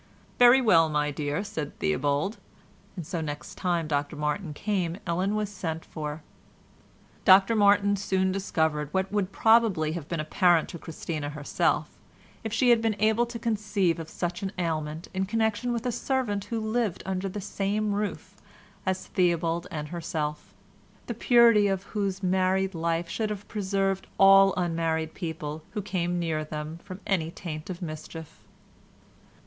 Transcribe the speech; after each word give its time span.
"Very 0.39 0.61
well, 0.61 0.89
my 0.89 1.11
dear," 1.11 1.43
said 1.43 1.77
Theobald, 1.77 2.39
and 2.95 3.05
so 3.05 3.21
next 3.21 3.53
time 3.53 3.87
Dr 3.87 4.15
Martin 4.15 4.51
came 4.51 4.97
Ellen 5.05 5.35
was 5.35 5.47
sent 5.51 5.85
for. 5.85 6.23
Dr 7.23 7.55
Martin 7.55 7.95
soon 7.95 8.31
discovered 8.31 8.91
what 8.95 9.11
would 9.11 9.31
probably 9.31 9.91
have 9.91 10.07
been 10.07 10.19
apparent 10.19 10.69
to 10.69 10.79
Christina 10.79 11.29
herself 11.29 11.99
if 12.43 12.51
she 12.51 12.71
had 12.71 12.81
been 12.81 12.95
able 12.97 13.27
to 13.27 13.37
conceive 13.37 13.99
of 13.99 14.09
such 14.09 14.41
an 14.41 14.51
ailment 14.57 15.07
in 15.13 15.25
connection 15.27 15.71
with 15.71 15.85
a 15.85 15.91
servant 15.91 16.45
who 16.45 16.59
lived 16.59 17.03
under 17.05 17.29
the 17.29 17.39
same 17.39 17.93
roof 17.93 18.37
as 18.87 19.05
Theobald 19.05 19.67
and 19.69 19.89
herself—the 19.89 21.13
purity 21.13 21.67
of 21.67 21.83
whose 21.83 22.23
married 22.23 22.73
life 22.73 23.07
should 23.07 23.29
have 23.29 23.47
preserved 23.47 24.07
all 24.17 24.51
unmarried 24.57 25.13
people 25.13 25.61
who 25.75 25.81
came 25.83 26.17
near 26.17 26.43
them 26.43 26.79
from 26.83 27.01
any 27.05 27.29
taint 27.29 27.69
of 27.69 27.83
mischief. 27.83 28.39